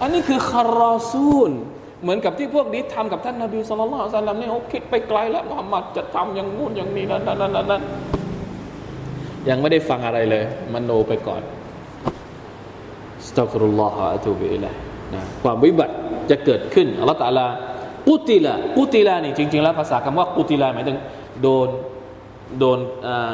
[0.00, 1.50] อันนี้คือคารอซูล
[2.02, 7.82] เหมือนกับที่พวกนี้ทำกับท่านนาบีสุลต่านสัลลัมนี่เขาคิดไปไกลแล้วมุฮัมมัดจะทำอย่างงู้นอย่างนี้นั่นนั่นนั่น
[9.48, 10.44] ยังไม่ได้ฟังอะไรเลย
[10.74, 11.42] มโนไปก่อน
[13.26, 14.74] สตัฟรุลลอฮฺอะตูบิอิลัย
[15.14, 15.94] นะความวิบัติ
[16.30, 17.46] จะเกิดขึ้นอัลลอฮฺตะลา
[18.08, 20.98] กุติละกุติละนี่จริง ๆ แล้วภาษาคำว่ากุติละหมายถึง
[21.42, 21.68] โดน
[22.58, 22.78] โดน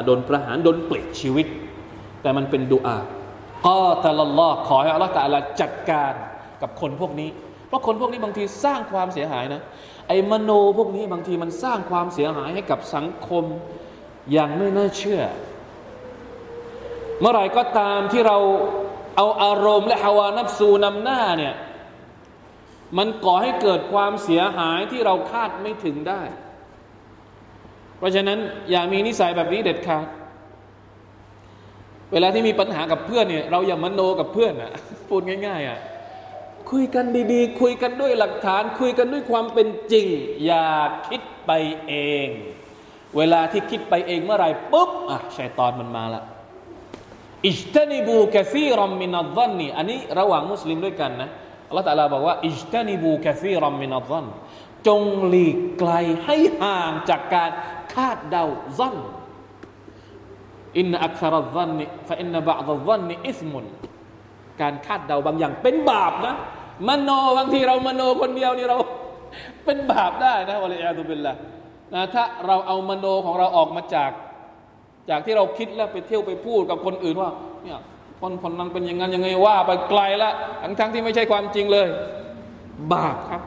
[0.05, 1.47] โดนประหารโดนปลิดชีวิต
[2.21, 2.97] แต่มันเป็นดุอา
[3.67, 6.13] ก็ตลลอฮขอให้อัลลอฮฺตะลาจัดการ
[6.61, 7.29] กับคนพวกนี้
[7.67, 9.61] เพราะคนพวกนี้บางทีสร้างความเสียหายนะ
[10.07, 13.43] ไอ้มโนพวกนี้บางทีมันสร้างความเสียหายให้กับสังคม
[14.31, 15.21] อย่างไม่น่าเชื่อ
[17.19, 18.37] เมื่อไหร่ก็ตามที่เรา
[19.15, 21.53] เอาอารมณ์และฮาวานับสูนำหน้าเนี่ย
[22.97, 26.21] มันก่อให้เกิดความเสียหายที่เราคาดไม่ถึงได้
[27.97, 28.39] เพราะฉะนั้น
[28.71, 30.05] อย่ามีนิสัยแบบนี้เด็ดขาด
[32.11, 34.71] เวลาที่มีปัญหากับเพื่อนเนี่ยเราอย่ามโนกับเพื่อนอะ
[35.09, 35.79] พูดง่าย ๆอะ
[36.71, 40.07] คุยกันดีๆ คุยกันด้วยหลักฐาน คุยกันด้วยความเป็นจริง
[40.45, 40.67] อย่า
[41.07, 41.51] คิดไป
[41.87, 41.93] เอ
[42.25, 42.27] ง
[43.17, 46.23] เวลาที่คิดไปเองเมื่อไหร่ปุ๊บอะชัยตอนมันมาละ
[47.47, 51.29] อิจตนิบูกะซีรัมมินัลซันนี่อันนี้ระหว่างมุสลิมด้วยกันนะ
[51.67, 54.25] อัลลอฮฺตะลาบอกว่าอิจตนิบูกะซีรัมมินัลซัน
[54.87, 55.91] จงหลีกไกล
[56.25, 57.51] ให้ห่างจากการ
[57.93, 58.45] คาดเดา
[58.77, 58.97] الظن
[60.77, 63.65] إن أكثر الظن فإن بعض الظن إثم
[64.61, 66.35] การคาดเดาบางอย่างเป็นบาปนะ
[66.87, 68.77] มโนบางทีเรามโนคนเดียวนี่เรา
[69.65, 71.35] เป็นบาปได้นะوالعياذ بالله
[71.93, 74.11] นะถ้าเราเอามโนของเราออกมาจาก
[75.09, 77.29] จากที่เราคิดแล้วไปเที่ยวไปพูดกับคนอื่นว่า
[77.63, 77.79] เนี่ย
[78.21, 81.87] คนคนนั้นเป็นอย่างนั้นยังไงว่าไปไกลละทั้งทั้งที่ไม่ใช่ความจริงเลย
[82.93, 83.41] บาปครับ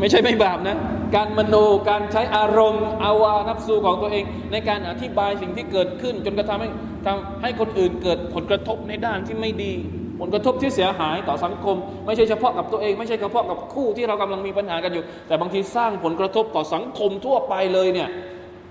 [0.00, 0.78] ไม่ใช่ไม่บาปนะ
[1.14, 1.56] การมโน
[1.88, 6.68] การใช้อารมณ์อาวานับสูของตัวเอง ในการอธิบายสิ่งที่เกิดขึ้น จนกระทำให้
[7.06, 9.72] ทำให้คนอื่นเกิดผลกระทบในด้านที่ไม่ดี
[10.20, 18.08] ผลกระทบที่เสียหายต่อสังคม ไม่ใช่เฉพาะกับตัวเอง ไม่ใช่เฉพาะกับคู่ที่เรากำลังมีปัญหากันอยู่ แต่บางทีสร้างผลกระทบต่อสังคมทั่วไปเลยเนี่ย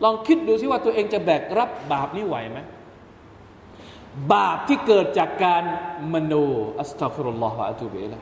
[0.03, 2.59] ลองคิดดูซิว่าตัวเองจะแบกรับบาปนี้ไหวไหม
[4.33, 5.63] บาปที่เกิดจากการ
[6.13, 6.33] มโน
[6.79, 8.19] อัสตัฟรุลลอฮฺอะตุบิละ